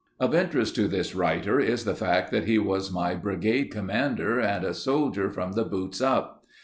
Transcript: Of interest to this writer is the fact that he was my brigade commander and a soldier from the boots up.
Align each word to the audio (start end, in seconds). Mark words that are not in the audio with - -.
Of 0.19 0.33
interest 0.33 0.73
to 0.77 0.87
this 0.87 1.13
writer 1.13 1.59
is 1.59 1.85
the 1.85 1.93
fact 1.93 2.31
that 2.31 2.45
he 2.45 2.57
was 2.57 2.91
my 2.91 3.13
brigade 3.13 3.65
commander 3.67 4.39
and 4.39 4.65
a 4.65 4.73
soldier 4.73 5.29
from 5.29 5.51
the 5.51 5.63
boots 5.63 6.01
up. 6.01 6.43